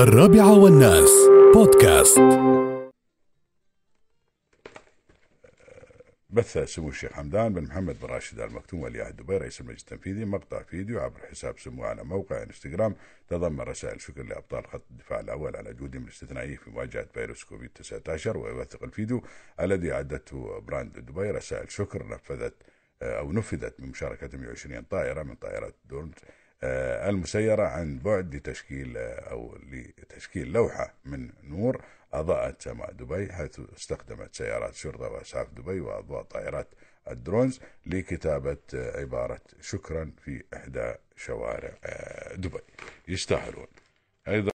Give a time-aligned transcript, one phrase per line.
[0.00, 1.10] الرابعة والناس.
[1.54, 2.18] بودكاست.
[6.30, 9.80] بث سمو الشيخ حمدان بن محمد بن راشد ال مكتوم ولي عهد دبي رئيس المجلس
[9.80, 12.94] التنفيذي مقطع فيديو عبر حساب سمو على موقع انستغرام.
[13.28, 18.38] تضمن رسائل شكر لأبطال خط الدفاع الأول على جهودهم الاستثنائيه في مواجهة فيروس كوفيد 19
[18.38, 19.22] ويوثق الفيديو
[19.60, 22.54] الذي أعدته براند دبي رسائل شكر نفذت
[23.02, 26.30] أو نفذت بمشاركه 120 طائرة من طائرات دورنت آه،
[27.10, 34.34] المسيرة عن بعد لتشكيل آه، أو لتشكيل لوحة من نور أضاءت سماء دبي حيث استخدمت
[34.34, 36.68] سيارات شرطة وأسعاف دبي وأضواء طائرات
[37.10, 41.72] الدرونز لكتابة آه، عبارة شكرا في إحدى شوارع
[42.34, 42.58] دبي
[43.08, 43.66] يستاهلون.
[44.28, 44.48] أيضا